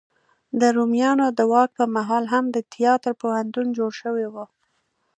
د 0.59 0.61
رومیانو 0.75 1.25
د 1.37 1.39
واک 1.51 1.69
په 1.79 1.85
مهال 1.95 2.23
هم 2.33 2.45
د 2.55 2.57
تیاتر 2.73 3.13
پوهنتون 3.21 3.67
جوړ 3.77 3.91
شوی 4.01 4.25
و. 4.33 4.35